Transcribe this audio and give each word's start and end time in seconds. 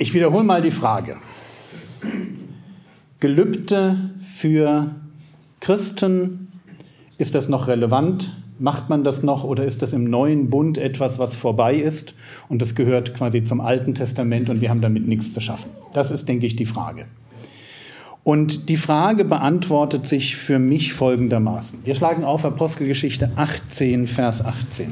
Ich 0.00 0.14
wiederhole 0.14 0.44
mal 0.44 0.62
die 0.62 0.70
Frage. 0.70 1.16
Gelübde 3.18 4.10
für 4.22 4.94
Christen, 5.58 6.52
ist 7.18 7.34
das 7.34 7.48
noch 7.48 7.66
relevant? 7.66 8.32
Macht 8.60 8.88
man 8.88 9.02
das 9.02 9.24
noch 9.24 9.42
oder 9.42 9.64
ist 9.64 9.82
das 9.82 9.92
im 9.92 10.04
neuen 10.04 10.50
Bund 10.50 10.78
etwas, 10.78 11.18
was 11.18 11.34
vorbei 11.34 11.74
ist 11.74 12.14
und 12.48 12.62
das 12.62 12.76
gehört 12.76 13.14
quasi 13.14 13.42
zum 13.42 13.60
Alten 13.60 13.96
Testament 13.96 14.48
und 14.48 14.60
wir 14.60 14.70
haben 14.70 14.80
damit 14.80 15.08
nichts 15.08 15.32
zu 15.32 15.40
schaffen? 15.40 15.68
Das 15.92 16.12
ist, 16.12 16.28
denke 16.28 16.46
ich, 16.46 16.54
die 16.54 16.66
Frage. 16.66 17.06
Und 18.22 18.68
die 18.68 18.76
Frage 18.76 19.24
beantwortet 19.24 20.06
sich 20.06 20.36
für 20.36 20.60
mich 20.60 20.92
folgendermaßen. 20.92 21.80
Wir 21.84 21.96
schlagen 21.96 22.22
auf 22.22 22.44
Apostelgeschichte 22.44 23.32
18, 23.34 24.06
Vers 24.06 24.44
18. 24.44 24.90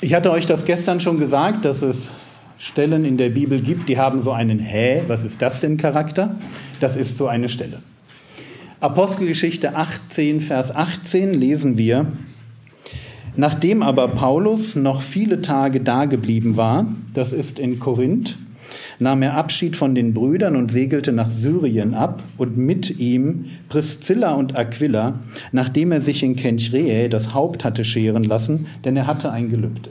Ich 0.00 0.14
hatte 0.14 0.30
euch 0.30 0.46
das 0.46 0.64
gestern 0.64 1.00
schon 1.00 1.18
gesagt, 1.18 1.64
dass 1.64 1.82
es 1.82 2.12
Stellen 2.56 3.04
in 3.04 3.16
der 3.16 3.30
Bibel 3.30 3.60
gibt, 3.60 3.88
die 3.88 3.98
haben 3.98 4.22
so 4.22 4.30
einen 4.30 4.60
Hä, 4.60 5.02
was 5.08 5.24
ist 5.24 5.42
das 5.42 5.58
denn 5.58 5.76
Charakter? 5.76 6.36
Das 6.78 6.94
ist 6.94 7.18
so 7.18 7.26
eine 7.26 7.48
Stelle. 7.48 7.82
Apostelgeschichte 8.78 9.74
18, 9.74 10.40
Vers 10.40 10.74
18 10.74 11.34
lesen 11.34 11.78
wir, 11.78 12.06
Nachdem 13.34 13.82
aber 13.82 14.08
Paulus 14.08 14.74
noch 14.74 15.02
viele 15.02 15.42
Tage 15.42 15.80
dageblieben 15.80 16.56
war, 16.56 16.86
das 17.14 17.32
ist 17.32 17.60
in 17.60 17.78
Korinth, 17.78 18.36
nahm 18.98 19.22
er 19.22 19.34
Abschied 19.34 19.76
von 19.76 19.94
den 19.94 20.14
Brüdern 20.14 20.56
und 20.56 20.72
segelte 20.72 21.12
nach 21.12 21.30
Syrien 21.30 21.94
ab 21.94 22.22
und 22.36 22.56
mit 22.56 22.98
ihm 22.98 23.46
Priscilla 23.68 24.34
und 24.34 24.56
Aquila, 24.56 25.20
nachdem 25.52 25.92
er 25.92 26.00
sich 26.00 26.22
in 26.22 26.36
Kenchreae 26.36 27.08
das 27.08 27.34
Haupt 27.34 27.64
hatte 27.64 27.84
scheren 27.84 28.24
lassen, 28.24 28.66
denn 28.84 28.96
er 28.96 29.06
hatte 29.06 29.30
ein 29.30 29.50
Gelübde. 29.50 29.90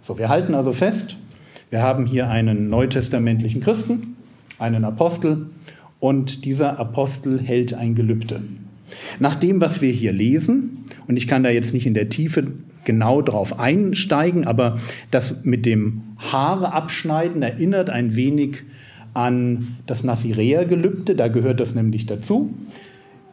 So, 0.00 0.18
wir 0.18 0.28
halten 0.28 0.54
also 0.54 0.72
fest, 0.72 1.16
wir 1.70 1.82
haben 1.82 2.06
hier 2.06 2.28
einen 2.28 2.68
neutestamentlichen 2.68 3.60
Christen, 3.60 4.16
einen 4.58 4.84
Apostel 4.84 5.46
und 6.00 6.44
dieser 6.44 6.78
Apostel 6.80 7.40
hält 7.40 7.74
ein 7.74 7.94
Gelübde. 7.94 8.40
Nach 9.20 9.36
dem, 9.36 9.60
was 9.60 9.80
wir 9.80 9.92
hier 9.92 10.12
lesen, 10.12 10.84
und 11.06 11.16
ich 11.16 11.28
kann 11.28 11.42
da 11.42 11.50
jetzt 11.50 11.74
nicht 11.74 11.86
in 11.86 11.94
der 11.94 12.08
Tiefe 12.08 12.52
genau 12.84 13.22
drauf 13.22 13.58
einsteigen, 13.58 14.46
aber 14.46 14.78
das 15.10 15.44
mit 15.44 15.66
dem 15.66 16.02
Haare 16.18 16.72
abschneiden 16.72 17.42
erinnert 17.42 17.90
ein 17.90 18.16
wenig 18.16 18.62
an 19.14 19.76
das 19.86 20.04
Nazirea-Gelübde, 20.04 21.14
da 21.14 21.28
gehört 21.28 21.60
das 21.60 21.74
nämlich 21.74 22.06
dazu. 22.06 22.54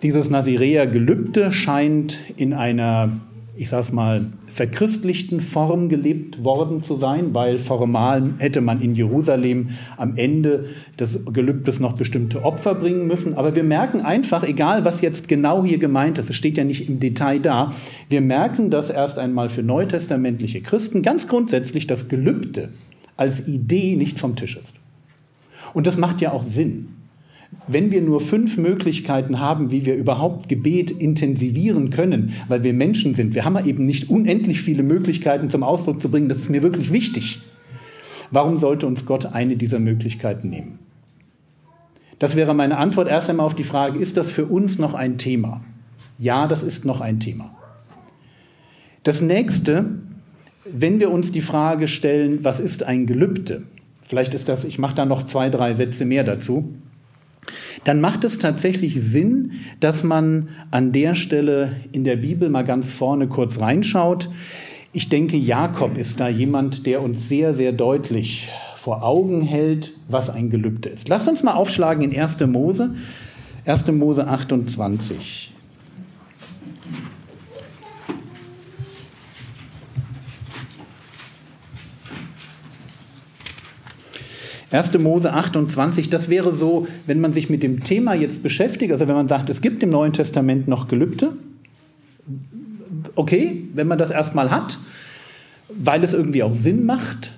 Dieses 0.01 0.29
Nazirea-Gelübde 0.29 1.51
scheint 1.51 2.17
in 2.35 2.53
einer 2.53 3.11
ich 3.57 3.69
sag's 3.69 3.91
mal, 3.91 4.27
verchristlichten 4.47 5.39
Form 5.39 5.89
gelebt 5.89 6.43
worden 6.43 6.83
zu 6.83 6.95
sein, 6.95 7.33
weil 7.33 7.57
formal 7.57 8.35
hätte 8.37 8.61
man 8.61 8.81
in 8.81 8.93
Jerusalem 8.93 9.69
am 9.97 10.15
Ende 10.15 10.65
des 10.99 11.25
Gelübdes 11.25 11.79
noch 11.79 11.93
bestimmte 11.93 12.43
Opfer 12.43 12.75
bringen 12.75 13.07
müssen. 13.07 13.33
Aber 13.33 13.55
wir 13.55 13.63
merken 13.63 14.01
einfach, 14.01 14.43
egal 14.43 14.85
was 14.85 15.01
jetzt 15.01 15.27
genau 15.27 15.63
hier 15.63 15.79
gemeint 15.79 16.19
ist, 16.19 16.29
es 16.29 16.35
steht 16.35 16.57
ja 16.57 16.63
nicht 16.63 16.87
im 16.87 16.99
Detail 16.99 17.39
da, 17.39 17.71
wir 18.09 18.21
merken, 18.21 18.69
dass 18.69 18.89
erst 18.89 19.17
einmal 19.17 19.49
für 19.49 19.63
neutestamentliche 19.63 20.61
Christen 20.61 21.01
ganz 21.01 21.27
grundsätzlich 21.27 21.87
das 21.87 22.07
Gelübde 22.07 22.69
als 23.15 23.47
Idee 23.47 23.95
nicht 23.95 24.19
vom 24.19 24.35
Tisch 24.35 24.55
ist. 24.55 24.75
Und 25.73 25.87
das 25.87 25.97
macht 25.97 26.21
ja 26.21 26.31
auch 26.31 26.43
Sinn 26.43 26.96
wenn 27.67 27.91
wir 27.91 28.01
nur 28.01 28.21
fünf 28.21 28.57
Möglichkeiten 28.57 29.39
haben, 29.39 29.71
wie 29.71 29.85
wir 29.85 29.95
überhaupt 29.95 30.49
Gebet 30.49 30.91
intensivieren 30.91 31.89
können, 31.89 32.33
weil 32.47 32.63
wir 32.63 32.73
Menschen 32.73 33.15
sind, 33.15 33.35
wir 33.35 33.45
haben 33.45 33.57
eben 33.65 33.85
nicht 33.85 34.09
unendlich 34.09 34.61
viele 34.61 34.83
Möglichkeiten 34.83 35.49
zum 35.49 35.63
Ausdruck 35.63 36.01
zu 36.01 36.09
bringen, 36.09 36.29
das 36.29 36.39
ist 36.39 36.49
mir 36.49 36.63
wirklich 36.63 36.91
wichtig. 36.91 37.41
Warum 38.31 38.57
sollte 38.57 38.87
uns 38.87 39.05
Gott 39.05 39.25
eine 39.25 39.55
dieser 39.55 39.79
Möglichkeiten 39.79 40.49
nehmen? 40.49 40.79
Das 42.19 42.35
wäre 42.35 42.53
meine 42.53 42.77
Antwort 42.77 43.07
erst 43.07 43.29
einmal 43.29 43.45
auf 43.45 43.55
die 43.55 43.63
Frage, 43.63 43.99
ist 43.99 44.17
das 44.17 44.31
für 44.31 44.45
uns 44.45 44.79
noch 44.79 44.93
ein 44.93 45.17
Thema? 45.17 45.63
Ja, 46.17 46.47
das 46.47 46.63
ist 46.63 46.83
noch 46.83 46.99
ein 46.99 47.19
Thema. 47.19 47.55
Das 49.03 49.21
nächste, 49.21 49.85
wenn 50.65 50.99
wir 50.99 51.11
uns 51.11 51.31
die 51.31 51.41
Frage 51.41 51.87
stellen, 51.87 52.43
was 52.43 52.59
ist 52.59 52.83
ein 52.83 53.05
Gelübde? 53.05 53.63
Vielleicht 54.01 54.33
ist 54.33 54.49
das, 54.49 54.63
ich 54.63 54.79
mache 54.79 54.95
da 54.95 55.05
noch 55.05 55.25
zwei, 55.25 55.49
drei 55.49 55.73
Sätze 55.75 56.05
mehr 56.05 56.23
dazu 56.23 56.73
dann 57.83 58.01
macht 58.01 58.23
es 58.23 58.39
tatsächlich 58.39 59.01
Sinn, 59.01 59.53
dass 59.79 60.03
man 60.03 60.49
an 60.71 60.91
der 60.91 61.15
Stelle 61.15 61.73
in 61.91 62.03
der 62.03 62.17
Bibel 62.17 62.49
mal 62.49 62.63
ganz 62.63 62.91
vorne 62.91 63.27
kurz 63.27 63.59
reinschaut. 63.59 64.29
Ich 64.93 65.09
denke, 65.09 65.37
Jakob 65.37 65.97
ist 65.97 66.19
da 66.19 66.27
jemand, 66.27 66.85
der 66.85 67.01
uns 67.01 67.29
sehr, 67.29 67.53
sehr 67.53 67.71
deutlich 67.71 68.49
vor 68.75 69.03
Augen 69.03 69.41
hält, 69.41 69.93
was 70.07 70.29
ein 70.29 70.49
Gelübde 70.49 70.89
ist. 70.89 71.09
Lasst 71.09 71.27
uns 71.27 71.43
mal 71.43 71.53
aufschlagen 71.53 72.03
in 72.03 72.17
1. 72.17 72.39
Mose, 72.47 72.95
1. 73.65 73.87
Mose 73.87 74.27
28. 74.27 75.51
1. 84.71 84.99
Mose 84.99 85.33
28, 85.33 86.09
das 86.09 86.29
wäre 86.29 86.53
so, 86.53 86.87
wenn 87.05 87.21
man 87.21 87.31
sich 87.31 87.49
mit 87.49 87.63
dem 87.63 87.83
Thema 87.83 88.13
jetzt 88.13 88.43
beschäftigt, 88.43 88.91
also 88.91 89.07
wenn 89.07 89.15
man 89.15 89.27
sagt, 89.27 89.49
es 89.49 89.61
gibt 89.61 89.81
im 89.81 89.89
Neuen 89.89 90.13
Testament 90.13 90.67
noch 90.67 90.87
Gelübde, 90.87 91.33
okay, 93.15 93.63
wenn 93.73 93.87
man 93.87 93.97
das 93.97 94.11
erstmal 94.11 94.51
hat, 94.51 94.77
weil 95.69 96.03
es 96.03 96.13
irgendwie 96.13 96.43
auch 96.43 96.53
Sinn 96.53 96.85
macht, 96.85 97.33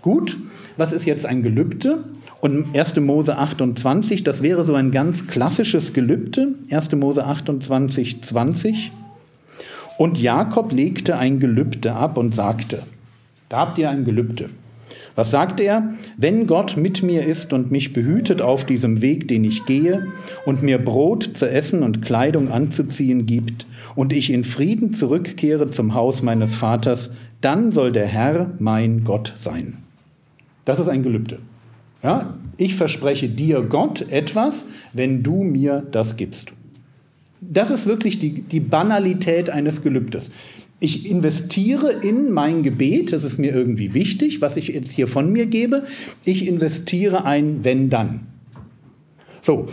gut. 0.00 0.38
Was 0.78 0.92
ist 0.92 1.04
jetzt 1.04 1.26
ein 1.26 1.42
Gelübde? 1.42 2.04
Und 2.40 2.74
1. 2.74 2.96
Mose 2.96 3.36
28, 3.36 4.24
das 4.24 4.42
wäre 4.42 4.64
so 4.64 4.74
ein 4.74 4.90
ganz 4.90 5.26
klassisches 5.26 5.92
Gelübde, 5.92 6.54
1. 6.70 6.92
Mose 6.92 7.24
28, 7.24 8.22
20. 8.22 8.90
Und 9.98 10.18
Jakob 10.18 10.72
legte 10.72 11.18
ein 11.18 11.38
Gelübde 11.38 11.92
ab 11.92 12.16
und 12.16 12.34
sagte, 12.34 12.82
da 13.48 13.58
habt 13.58 13.78
ihr 13.78 13.90
ein 13.90 14.04
Gelübde. 14.04 14.48
Was 15.14 15.30
sagt 15.30 15.60
er? 15.60 15.92
Wenn 16.16 16.46
Gott 16.46 16.76
mit 16.76 17.02
mir 17.02 17.26
ist 17.26 17.52
und 17.52 17.70
mich 17.70 17.92
behütet 17.92 18.40
auf 18.40 18.64
diesem 18.64 19.02
Weg, 19.02 19.28
den 19.28 19.44
ich 19.44 19.66
gehe, 19.66 20.06
und 20.46 20.62
mir 20.62 20.78
Brot 20.78 21.30
zu 21.34 21.50
essen 21.50 21.82
und 21.82 22.02
Kleidung 22.02 22.50
anzuziehen 22.50 23.26
gibt, 23.26 23.66
und 23.94 24.12
ich 24.12 24.30
in 24.30 24.44
Frieden 24.44 24.94
zurückkehre 24.94 25.70
zum 25.70 25.94
Haus 25.94 26.22
meines 26.22 26.54
Vaters, 26.54 27.10
dann 27.40 27.72
soll 27.72 27.92
der 27.92 28.06
Herr 28.06 28.52
mein 28.58 29.04
Gott 29.04 29.34
sein. 29.36 29.78
Das 30.64 30.80
ist 30.80 30.88
ein 30.88 31.02
Gelübde. 31.02 31.40
Ja, 32.02 32.34
ich 32.56 32.74
verspreche 32.74 33.28
dir 33.28 33.62
Gott 33.62 34.06
etwas, 34.10 34.66
wenn 34.92 35.22
du 35.22 35.42
mir 35.42 35.86
das 35.92 36.16
gibst. 36.16 36.52
Das 37.40 37.70
ist 37.70 37.86
wirklich 37.86 38.18
die, 38.18 38.42
die 38.42 38.60
Banalität 38.60 39.50
eines 39.50 39.82
Gelübdes 39.82 40.30
ich 40.82 41.08
investiere 41.08 41.92
in 41.92 42.32
mein 42.32 42.64
Gebet, 42.64 43.12
das 43.12 43.22
ist 43.22 43.38
mir 43.38 43.54
irgendwie 43.54 43.94
wichtig, 43.94 44.40
was 44.40 44.56
ich 44.56 44.68
jetzt 44.68 44.90
hier 44.90 45.06
von 45.06 45.30
mir 45.30 45.46
gebe. 45.46 45.84
Ich 46.24 46.46
investiere 46.46 47.24
ein 47.24 47.60
wenn 47.62 47.88
dann. 47.88 48.26
So, 49.40 49.68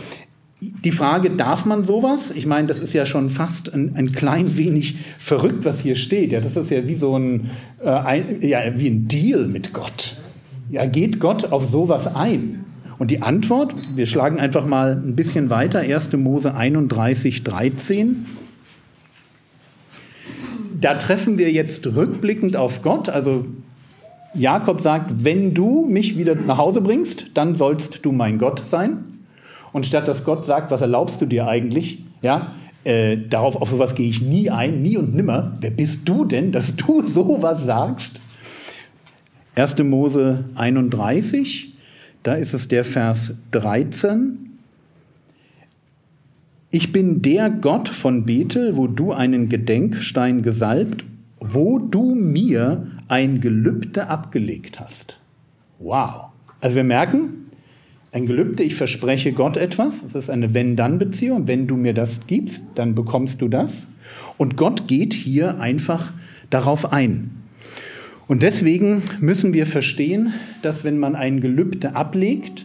die 0.60 0.92
Frage, 0.92 1.30
darf 1.30 1.64
man 1.64 1.82
sowas? 1.82 2.30
Ich 2.30 2.46
meine, 2.46 2.68
das 2.68 2.78
ist 2.78 2.92
ja 2.92 3.06
schon 3.06 3.28
fast 3.28 3.74
ein, 3.74 3.96
ein 3.96 4.12
klein 4.12 4.56
wenig 4.56 4.96
verrückt, 5.18 5.64
was 5.64 5.80
hier 5.80 5.96
steht. 5.96 6.32
Ja, 6.32 6.40
das 6.40 6.56
ist 6.56 6.70
ja 6.70 6.86
wie 6.86 6.94
so 6.94 7.18
ein, 7.18 7.50
äh, 7.82 7.88
ein, 7.88 8.42
ja, 8.42 8.60
wie 8.76 8.88
ein 8.88 9.08
Deal 9.08 9.48
mit 9.48 9.72
Gott. 9.72 10.16
Ja, 10.70 10.86
geht 10.86 11.18
Gott 11.18 11.50
auf 11.50 11.66
sowas 11.66 12.14
ein? 12.14 12.64
Und 12.98 13.10
die 13.10 13.22
Antwort, 13.22 13.74
wir 13.96 14.06
schlagen 14.06 14.38
einfach 14.38 14.66
mal 14.66 14.92
ein 14.92 15.16
bisschen 15.16 15.50
weiter, 15.50 15.80
1. 15.80 16.12
Mose 16.12 16.54
31, 16.54 17.42
13 17.42 18.26
da 20.80 20.94
treffen 20.94 21.38
wir 21.38 21.50
jetzt 21.52 21.86
rückblickend 21.86 22.56
auf 22.56 22.82
Gott. 22.82 23.08
Also 23.08 23.46
Jakob 24.34 24.80
sagt, 24.80 25.24
wenn 25.24 25.54
du 25.54 25.86
mich 25.86 26.16
wieder 26.16 26.34
nach 26.34 26.58
Hause 26.58 26.80
bringst, 26.80 27.26
dann 27.34 27.54
sollst 27.54 28.04
du 28.04 28.12
mein 28.12 28.38
Gott 28.38 28.64
sein. 28.64 29.04
Und 29.72 29.86
statt 29.86 30.08
dass 30.08 30.24
Gott 30.24 30.44
sagt, 30.44 30.70
was 30.70 30.80
erlaubst 30.80 31.20
du 31.20 31.26
dir 31.26 31.46
eigentlich, 31.46 32.04
ja, 32.22 32.54
Äh, 32.82 33.18
darauf, 33.28 33.56
auf 33.56 33.68
sowas 33.68 33.94
gehe 33.94 34.08
ich 34.08 34.22
nie 34.22 34.48
ein, 34.48 34.80
nie 34.80 34.96
und 34.96 35.14
nimmer. 35.14 35.52
Wer 35.60 35.70
bist 35.70 36.08
du 36.08 36.24
denn, 36.24 36.50
dass 36.50 36.76
du 36.76 37.02
sowas 37.02 37.64
sagst? 37.64 38.22
1. 39.54 39.78
Mose 39.80 40.44
31, 40.54 41.74
da 42.22 42.34
ist 42.34 42.54
es 42.54 42.68
der 42.68 42.84
Vers 42.84 43.34
13. 43.50 44.49
Ich 46.72 46.92
bin 46.92 47.20
der 47.20 47.50
Gott 47.50 47.88
von 47.88 48.26
Bethel, 48.26 48.76
wo 48.76 48.86
du 48.86 49.12
einen 49.12 49.48
Gedenkstein 49.48 50.42
gesalbt, 50.42 51.04
wo 51.40 51.80
du 51.80 52.14
mir 52.14 52.86
ein 53.08 53.40
Gelübde 53.40 54.06
abgelegt 54.06 54.78
hast. 54.78 55.18
Wow. 55.80 56.26
Also 56.60 56.76
wir 56.76 56.84
merken, 56.84 57.50
ein 58.12 58.24
Gelübde, 58.24 58.62
ich 58.62 58.76
verspreche 58.76 59.32
Gott 59.32 59.56
etwas, 59.56 60.02
das 60.02 60.14
ist 60.14 60.30
eine 60.30 60.54
Wenn-Dann-Beziehung. 60.54 61.48
Wenn 61.48 61.66
du 61.66 61.76
mir 61.76 61.92
das 61.92 62.28
gibst, 62.28 62.62
dann 62.76 62.94
bekommst 62.94 63.42
du 63.42 63.48
das. 63.48 63.88
Und 64.38 64.56
Gott 64.56 64.86
geht 64.86 65.12
hier 65.12 65.58
einfach 65.58 66.12
darauf 66.50 66.92
ein. 66.92 67.32
Und 68.28 68.44
deswegen 68.44 69.02
müssen 69.18 69.54
wir 69.54 69.66
verstehen, 69.66 70.34
dass 70.62 70.84
wenn 70.84 71.00
man 71.00 71.16
ein 71.16 71.40
Gelübde 71.40 71.96
ablegt, 71.96 72.64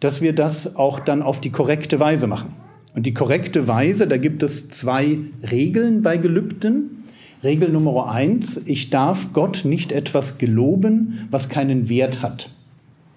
dass 0.00 0.20
wir 0.20 0.34
das 0.34 0.76
auch 0.76 1.00
dann 1.00 1.22
auf 1.22 1.40
die 1.40 1.50
korrekte 1.50 1.98
Weise 1.98 2.26
machen. 2.26 2.65
Und 2.96 3.04
die 3.04 3.12
korrekte 3.12 3.68
Weise, 3.68 4.06
da 4.06 4.16
gibt 4.16 4.42
es 4.42 4.70
zwei 4.70 5.18
Regeln 5.50 6.00
bei 6.00 6.16
Gelübden. 6.16 7.04
Regel 7.44 7.68
Nummer 7.68 8.10
eins, 8.10 8.58
ich 8.64 8.88
darf 8.88 9.34
Gott 9.34 9.66
nicht 9.66 9.92
etwas 9.92 10.38
geloben, 10.38 11.28
was 11.30 11.50
keinen 11.50 11.90
Wert 11.90 12.22
hat. 12.22 12.48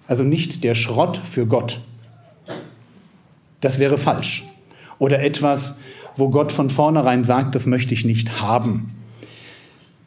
Also 0.06 0.22
nicht 0.22 0.64
der 0.64 0.74
Schrott 0.74 1.16
für 1.16 1.46
Gott. 1.46 1.80
Das 3.62 3.78
wäre 3.78 3.96
falsch. 3.96 4.44
Oder 4.98 5.22
etwas, 5.22 5.76
wo 6.14 6.28
Gott 6.28 6.52
von 6.52 6.68
vornherein 6.68 7.24
sagt, 7.24 7.54
das 7.54 7.64
möchte 7.64 7.94
ich 7.94 8.04
nicht 8.04 8.38
haben. 8.38 8.88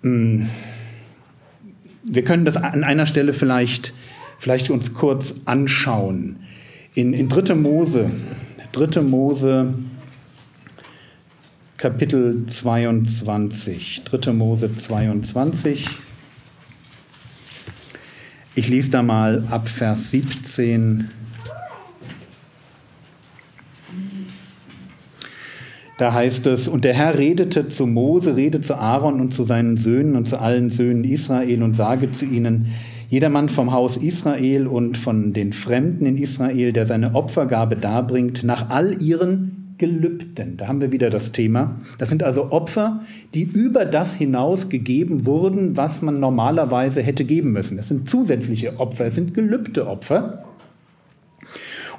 Hm. 0.03 0.49
Wir 2.03 2.23
können 2.23 2.45
das 2.45 2.57
an 2.57 2.83
einer 2.83 3.07
Stelle 3.07 3.33
vielleicht, 3.33 3.95
vielleicht 4.37 4.69
uns 4.69 4.93
kurz 4.93 5.33
anschauen. 5.45 6.35
In, 6.93 7.13
in 7.13 7.27
3. 7.27 7.55
Mose 7.55 8.11
3. 8.73 9.01
Mose 9.03 9.75
Kapitel 11.77 12.47
22. 12.47 14.01
3. 14.03 14.33
Mose 14.33 14.75
22. 14.75 15.85
Ich 18.55 18.69
lese 18.69 18.89
da 18.89 19.03
mal 19.03 19.47
ab 19.51 19.69
Vers 19.69 20.09
17. 20.09 21.11
Da 25.99 26.13
heißt 26.13 26.47
es, 26.47 26.67
und 26.67 26.83
der 26.83 26.95
Herr 26.95 27.19
redete 27.19 27.69
zu 27.69 27.85
Mose, 27.85 28.35
rede 28.35 28.61
zu 28.61 28.73
Aaron 28.73 29.21
und 29.21 29.35
zu 29.35 29.43
seinen 29.43 29.77
Söhnen 29.77 30.15
und 30.15 30.27
zu 30.27 30.39
allen 30.39 30.71
Söhnen 30.71 31.03
Israel 31.03 31.61
und 31.61 31.75
sage 31.75 32.09
zu 32.09 32.25
ihnen, 32.25 32.73
Jedermann 33.13 33.47
vom 33.47 33.71
Haus 33.71 33.95
Israel 33.95 34.65
und 34.65 34.97
von 34.97 35.33
den 35.33 35.53
Fremden 35.53 36.07
in 36.07 36.17
Israel, 36.17 36.73
der 36.73 36.87
seine 36.87 37.13
Opfergabe 37.13 37.75
darbringt, 37.75 38.43
nach 38.43 38.71
all 38.71 39.03
ihren 39.03 39.75
Gelübden. 39.77 40.57
Da 40.57 40.67
haben 40.67 40.81
wir 40.81 40.91
wieder 40.91 41.11
das 41.11 41.31
Thema. 41.31 41.75
Das 41.99 42.09
sind 42.09 42.23
also 42.23 42.51
Opfer, 42.51 43.01
die 43.35 43.43
über 43.43 43.85
das 43.85 44.15
hinaus 44.15 44.67
gegeben 44.67 45.27
wurden, 45.27 45.77
was 45.77 46.01
man 46.01 46.19
normalerweise 46.19 47.03
hätte 47.03 47.23
geben 47.23 47.51
müssen. 47.51 47.77
Das 47.77 47.87
sind 47.87 48.09
zusätzliche 48.09 48.79
Opfer, 48.79 49.05
es 49.05 49.13
sind 49.13 49.35
Gelübdeopfer. 49.35 50.45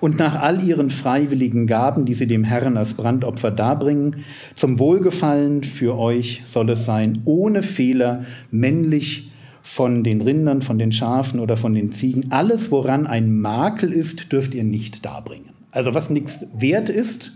Und 0.01 0.19
nach 0.19 0.43
all 0.43 0.65
ihren 0.65 0.91
freiwilligen 0.91 1.69
Gaben, 1.69 2.07
die 2.07 2.15
sie 2.15 2.27
dem 2.27 2.43
Herrn 2.43 2.77
als 2.77 2.95
Brandopfer 2.95 3.53
darbringen, 3.53 4.17
zum 4.57 4.81
Wohlgefallen 4.81 5.63
für 5.63 5.97
euch 5.97 6.43
soll 6.45 6.71
es 6.71 6.85
sein, 6.85 7.23
ohne 7.25 7.63
Fehler, 7.63 8.25
männlich, 8.51 9.31
von 9.67 10.05
den 10.05 10.21
Rindern, 10.21 10.61
von 10.61 10.79
den 10.79 10.93
Schafen 10.93 11.41
oder 11.41 11.57
von 11.57 11.75
den 11.75 11.91
Ziegen. 11.91 12.31
Alles, 12.31 12.71
woran 12.71 13.07
ein 13.07 13.41
Makel 13.41 13.93
ist, 13.93 14.31
dürft 14.31 14.55
ihr 14.55 14.63
nicht 14.63 15.07
darbringen. 15.07 15.49
Also 15.73 15.95
was 15.95 16.11
nichts 16.11 16.47
wert 16.55 16.91
ist, 16.91 17.33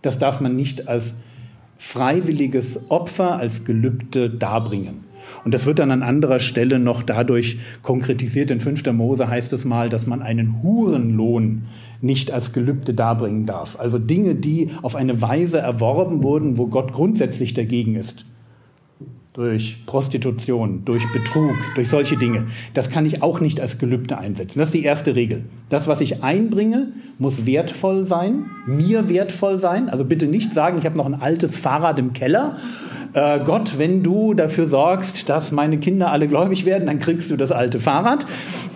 das 0.00 0.16
darf 0.16 0.40
man 0.40 0.54
nicht 0.54 0.86
als 0.86 1.16
freiwilliges 1.76 2.90
Opfer, 2.90 3.36
als 3.36 3.64
Gelübde 3.64 4.30
darbringen. 4.30 5.00
Und 5.44 5.52
das 5.52 5.66
wird 5.66 5.80
dann 5.80 5.90
an 5.90 6.04
anderer 6.04 6.38
Stelle 6.38 6.78
noch 6.78 7.02
dadurch 7.02 7.58
konkretisiert. 7.82 8.52
In 8.52 8.60
5. 8.60 8.86
Mose 8.92 9.28
heißt 9.28 9.52
es 9.52 9.64
mal, 9.64 9.88
dass 9.88 10.06
man 10.06 10.22
einen 10.22 10.62
Hurenlohn 10.62 11.64
nicht 12.00 12.30
als 12.30 12.52
Gelübde 12.52 12.94
darbringen 12.94 13.46
darf. 13.46 13.76
Also 13.80 13.98
Dinge, 13.98 14.36
die 14.36 14.68
auf 14.82 14.94
eine 14.94 15.20
Weise 15.20 15.58
erworben 15.58 16.22
wurden, 16.22 16.56
wo 16.56 16.68
Gott 16.68 16.92
grundsätzlich 16.92 17.52
dagegen 17.52 17.96
ist 17.96 18.26
durch 19.34 19.84
Prostitution, 19.84 20.82
durch 20.84 21.02
Betrug, 21.12 21.56
durch 21.74 21.88
solche 21.88 22.16
Dinge. 22.16 22.46
Das 22.72 22.88
kann 22.88 23.04
ich 23.04 23.20
auch 23.20 23.40
nicht 23.40 23.60
als 23.60 23.78
Gelübde 23.78 24.16
einsetzen. 24.16 24.60
Das 24.60 24.68
ist 24.68 24.74
die 24.74 24.84
erste 24.84 25.16
Regel. 25.16 25.42
Das, 25.68 25.88
was 25.88 26.00
ich 26.00 26.22
einbringe, 26.22 26.92
muss 27.18 27.44
wertvoll 27.44 28.04
sein, 28.04 28.44
mir 28.66 29.08
wertvoll 29.08 29.58
sein. 29.58 29.88
Also 29.88 30.04
bitte 30.04 30.28
nicht 30.28 30.54
sagen, 30.54 30.78
ich 30.78 30.86
habe 30.86 30.96
noch 30.96 31.06
ein 31.06 31.20
altes 31.20 31.56
Fahrrad 31.56 31.98
im 31.98 32.12
Keller. 32.12 32.56
Äh, 33.12 33.40
Gott, 33.44 33.76
wenn 33.76 34.04
du 34.04 34.34
dafür 34.34 34.66
sorgst, 34.66 35.28
dass 35.28 35.50
meine 35.50 35.78
Kinder 35.78 36.12
alle 36.12 36.28
gläubig 36.28 36.64
werden, 36.64 36.86
dann 36.86 37.00
kriegst 37.00 37.28
du 37.32 37.36
das 37.36 37.50
alte 37.50 37.80
Fahrrad. 37.80 38.26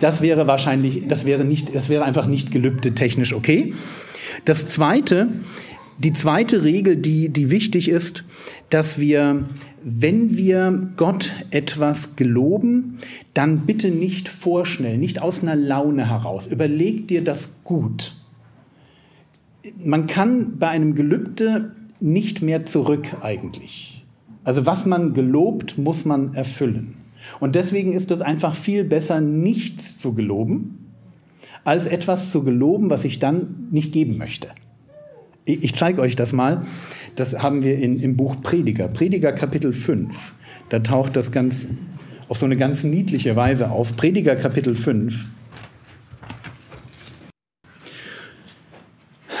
Das 0.01 0.21
wäre 0.21 0.45
wahrscheinlich, 0.45 1.07
das 1.07 1.25
wäre 1.25 1.45
nicht, 1.45 1.73
das 1.73 1.87
wäre 1.87 2.03
einfach 2.03 2.25
nicht 2.25 2.51
gelübde 2.51 2.93
technisch 2.95 3.33
okay. 3.33 3.73
Das 4.43 4.65
zweite, 4.65 5.29
die 5.99 6.13
zweite 6.13 6.63
Regel, 6.63 6.95
die, 6.97 7.29
die 7.29 7.51
wichtig 7.51 7.89
ist, 7.89 8.23
dass 8.69 8.99
wir 8.99 9.45
wenn 9.83 10.35
wir 10.37 10.91
Gott 10.97 11.31
etwas 11.51 12.15
geloben, 12.15 12.97
dann 13.33 13.65
bitte 13.65 13.89
nicht 13.89 14.29
vorschnell, 14.29 14.97
nicht 14.97 15.21
aus 15.21 15.41
einer 15.41 15.55
Laune 15.55 16.09
heraus. 16.09 16.47
Überleg 16.47 17.07
dir 17.07 17.23
das 17.23 17.63
gut. 17.63 18.15
Man 19.83 20.07
kann 20.07 20.57
bei 20.57 20.69
einem 20.69 20.95
Gelübde 20.95 21.75
nicht 21.99 22.41
mehr 22.41 22.65
zurück 22.65 23.17
eigentlich. 23.21 24.05
Also 24.43 24.65
was 24.65 24.85
man 24.85 25.13
gelobt, 25.13 25.77
muss 25.77 26.05
man 26.05 26.33
erfüllen. 26.33 26.95
Und 27.39 27.55
deswegen 27.55 27.93
ist 27.93 28.11
es 28.11 28.21
einfach 28.21 28.55
viel 28.55 28.83
besser, 28.83 29.19
nichts 29.21 29.97
zu 29.97 30.13
geloben, 30.13 30.91
als 31.65 31.85
etwas 31.85 32.31
zu 32.31 32.43
geloben, 32.43 32.89
was 32.89 33.03
ich 33.03 33.19
dann 33.19 33.67
nicht 33.69 33.91
geben 33.91 34.17
möchte. 34.17 34.49
Ich 35.55 35.73
zeige 35.73 36.01
euch 36.01 36.15
das 36.15 36.31
mal. 36.31 36.61
Das 37.15 37.39
haben 37.41 37.63
wir 37.63 37.77
in, 37.77 37.99
im 37.99 38.15
Buch 38.15 38.41
Prediger, 38.41 38.87
Prediger 38.87 39.31
Kapitel 39.31 39.73
5. 39.73 40.33
Da 40.69 40.79
taucht 40.79 41.15
das 41.15 41.31
ganz 41.31 41.67
auf 42.27 42.37
so 42.37 42.45
eine 42.45 42.57
ganz 42.57 42.83
niedliche 42.83 43.35
Weise 43.35 43.71
auf. 43.71 43.95
Prediger 43.95 44.35
Kapitel 44.35 44.75
5. 44.75 45.25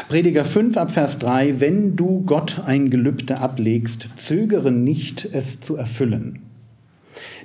Prediger 0.07 0.43
5 0.43 0.75
ab 0.77 0.89
Vers 0.89 1.19
3, 1.19 1.59
wenn 1.59 1.95
du 1.95 2.23
Gott 2.25 2.63
ein 2.65 2.89
Gelübde 2.89 3.37
ablegst, 3.37 4.07
zögere 4.15 4.71
nicht, 4.71 5.29
es 5.31 5.61
zu 5.61 5.75
erfüllen. 5.75 6.39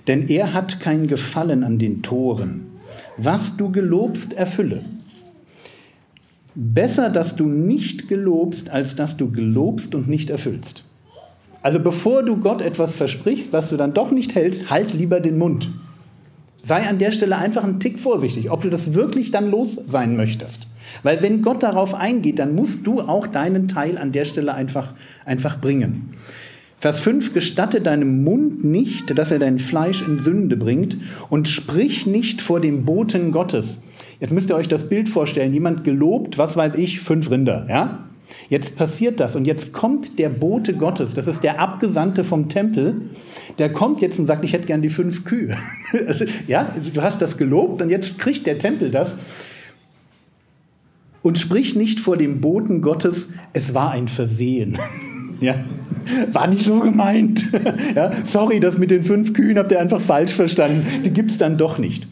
Denn 0.06 0.28
er 0.28 0.54
hat 0.54 0.80
kein 0.80 1.06
Gefallen 1.06 1.62
an 1.62 1.78
den 1.78 2.02
Toren. 2.02 2.64
Was 3.18 3.58
du 3.58 3.70
gelobst, 3.70 4.32
erfülle. 4.32 4.82
Besser, 6.54 7.10
dass 7.10 7.34
du 7.34 7.46
nicht 7.46 8.08
gelobst, 8.08 8.70
als 8.70 8.94
dass 8.94 9.16
du 9.16 9.30
gelobst 9.30 9.94
und 9.94 10.08
nicht 10.08 10.30
erfüllst. 10.30 10.84
Also 11.62 11.80
bevor 11.80 12.22
du 12.22 12.36
Gott 12.36 12.62
etwas 12.62 12.94
versprichst, 12.94 13.52
was 13.52 13.70
du 13.70 13.76
dann 13.76 13.94
doch 13.94 14.10
nicht 14.10 14.34
hältst, 14.34 14.70
halt 14.70 14.92
lieber 14.92 15.20
den 15.20 15.38
Mund. 15.38 15.70
Sei 16.62 16.86
an 16.86 16.98
der 16.98 17.10
Stelle 17.10 17.36
einfach 17.36 17.64
ein 17.64 17.80
Tick 17.80 17.98
vorsichtig, 17.98 18.50
ob 18.50 18.62
du 18.62 18.70
das 18.70 18.94
wirklich 18.94 19.30
dann 19.30 19.50
los 19.50 19.80
sein 19.86 20.16
möchtest. 20.16 20.66
Weil 21.02 21.22
wenn 21.22 21.42
Gott 21.42 21.62
darauf 21.62 21.94
eingeht, 21.94 22.38
dann 22.38 22.54
musst 22.54 22.86
du 22.86 23.00
auch 23.00 23.26
deinen 23.26 23.66
Teil 23.68 23.98
an 23.98 24.12
der 24.12 24.24
Stelle 24.24 24.54
einfach, 24.54 24.92
einfach 25.24 25.60
bringen. 25.60 26.14
Vers 26.80 27.00
5, 27.00 27.32
gestatte 27.32 27.80
deinem 27.80 28.24
Mund 28.24 28.62
nicht, 28.62 29.18
dass 29.18 29.30
er 29.30 29.38
dein 29.38 29.58
Fleisch 29.58 30.02
in 30.06 30.20
Sünde 30.20 30.56
bringt 30.56 30.98
und 31.30 31.48
sprich 31.48 32.06
nicht 32.06 32.42
vor 32.42 32.60
dem 32.60 32.84
Boten 32.84 33.32
Gottes. 33.32 33.78
Jetzt 34.20 34.32
müsst 34.32 34.50
ihr 34.50 34.56
euch 34.56 34.68
das 34.68 34.88
Bild 34.88 35.08
vorstellen. 35.08 35.52
Jemand 35.52 35.84
gelobt, 35.84 36.38
was 36.38 36.56
weiß 36.56 36.76
ich, 36.76 37.00
fünf 37.00 37.30
Rinder, 37.30 37.66
ja? 37.68 38.08
Jetzt 38.48 38.76
passiert 38.76 39.20
das 39.20 39.36
und 39.36 39.46
jetzt 39.46 39.72
kommt 39.72 40.18
der 40.18 40.28
Bote 40.28 40.74
Gottes, 40.74 41.14
das 41.14 41.28
ist 41.28 41.44
der 41.44 41.60
Abgesandte 41.60 42.24
vom 42.24 42.48
Tempel, 42.48 43.10
der 43.58 43.72
kommt 43.72 44.00
jetzt 44.00 44.18
und 44.18 44.26
sagt, 44.26 44.44
ich 44.44 44.52
hätte 44.52 44.66
gern 44.66 44.80
die 44.80 44.88
fünf 44.88 45.24
Kühe. 45.24 45.54
ja, 46.46 46.72
du 46.94 47.02
hast 47.02 47.20
das 47.20 47.36
gelobt 47.36 47.82
und 47.82 47.90
jetzt 47.90 48.18
kriegt 48.18 48.46
der 48.46 48.58
Tempel 48.58 48.90
das. 48.90 49.16
Und 51.22 51.38
sprich 51.38 51.74
nicht 51.74 52.00
vor 52.00 52.16
dem 52.16 52.40
Boten 52.40 52.82
Gottes, 52.82 53.28
es 53.52 53.74
war 53.74 53.90
ein 53.90 54.08
Versehen. 54.08 54.78
ja, 55.40 55.64
war 56.32 56.46
nicht 56.46 56.66
so 56.66 56.80
gemeint. 56.80 57.46
ja, 57.94 58.10
sorry, 58.24 58.60
das 58.60 58.78
mit 58.78 58.90
den 58.90 59.04
fünf 59.04 59.32
Kühen 59.32 59.58
habt 59.58 59.72
ihr 59.72 59.80
einfach 59.80 60.00
falsch 60.00 60.32
verstanden. 60.32 60.86
Die 61.04 61.10
gibt 61.10 61.30
es 61.30 61.38
dann 61.38 61.56
doch 61.56 61.78
nicht. 61.78 62.06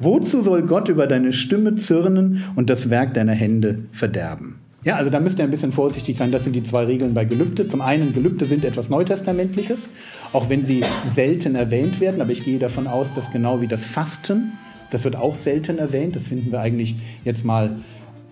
Wozu 0.00 0.42
soll 0.42 0.62
Gott 0.62 0.88
über 0.88 1.06
deine 1.06 1.32
Stimme 1.32 1.76
zürnen 1.76 2.44
und 2.56 2.70
das 2.70 2.90
Werk 2.90 3.14
deiner 3.14 3.34
Hände 3.34 3.80
verderben? 3.92 4.56
Ja, 4.84 4.96
also 4.96 5.10
da 5.10 5.18
müsst 5.18 5.38
ihr 5.38 5.44
ein 5.44 5.50
bisschen 5.50 5.72
vorsichtig 5.72 6.18
sein. 6.18 6.30
Das 6.30 6.44
sind 6.44 6.52
die 6.52 6.62
zwei 6.62 6.84
Regeln 6.84 7.14
bei 7.14 7.24
Gelübde. 7.24 7.66
Zum 7.68 7.80
einen, 7.80 8.12
Gelübde 8.12 8.44
sind 8.44 8.64
etwas 8.66 8.90
Neutestamentliches, 8.90 9.88
auch 10.34 10.50
wenn 10.50 10.64
sie 10.64 10.84
selten 11.10 11.54
erwähnt 11.54 12.00
werden. 12.00 12.20
Aber 12.20 12.30
ich 12.30 12.44
gehe 12.44 12.58
davon 12.58 12.86
aus, 12.86 13.14
dass 13.14 13.32
genau 13.32 13.62
wie 13.62 13.66
das 13.66 13.84
Fasten, 13.84 14.52
das 14.90 15.04
wird 15.04 15.16
auch 15.16 15.34
selten 15.34 15.78
erwähnt. 15.78 16.16
Das 16.16 16.26
finden 16.26 16.52
wir 16.52 16.60
eigentlich 16.60 16.96
jetzt 17.24 17.46
mal 17.46 17.76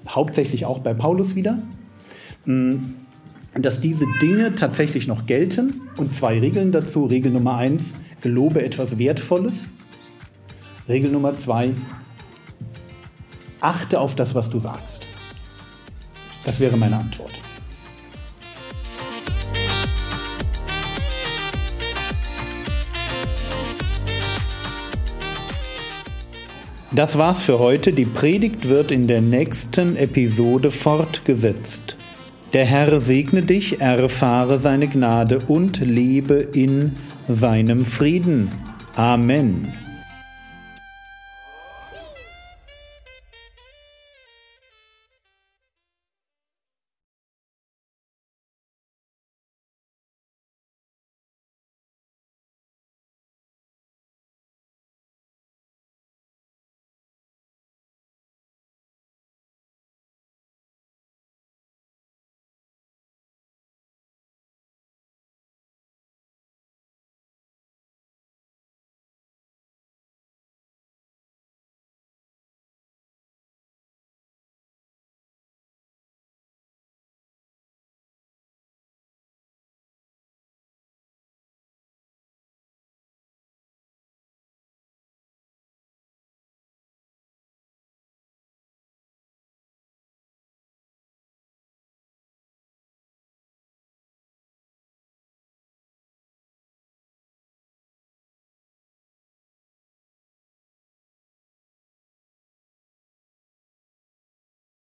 hauptsächlich 0.07 0.67
auch 0.67 0.81
bei 0.81 0.93
Paulus 0.93 1.37
wieder. 1.37 1.57
Mm, 2.45 2.77
dass 3.55 3.81
diese 3.81 4.05
Dinge 4.21 4.55
tatsächlich 4.55 5.07
noch 5.07 5.27
gelten 5.27 5.81
und 5.97 6.13
zwei 6.13 6.39
Regeln 6.39 6.71
dazu. 6.71 7.07
Regel 7.07 7.33
Nummer 7.33 7.57
eins, 7.57 7.95
gelobe 8.21 8.63
etwas 8.63 8.99
Wertvolles. 8.99 9.71
Regel 10.93 11.11
Nummer 11.11 11.35
zwei, 11.39 11.73
achte 13.63 13.99
auf 13.99 14.15
das, 14.15 14.35
was 14.35 14.51
du 14.51 14.59
sagst. 14.59 15.07
Das 16.45 16.61
wäre 16.61 16.77
meine 16.77 16.99
Antwort. 16.99 17.33
Das 26.95 27.17
war's 27.17 27.41
für 27.41 27.59
heute. 27.59 27.95
Die 27.95 28.05
Predigt 28.05 28.69
wird 28.69 28.91
in 28.93 29.07
der 29.07 29.23
nächsten 29.23 29.97
Episode 29.97 30.71
fortgesetzt. 30.71 31.97
Der 32.53 32.67
Herr 32.67 33.01
segne 33.01 33.41
dich, 33.41 33.81
erfahre 33.81 34.59
seine 34.59 34.89
Gnade 34.89 35.39
und 35.49 35.81
lebe 35.81 36.35
in 36.35 36.93
seinem 37.27 37.87
Frieden. 37.87 38.51
Amen. 38.95 39.82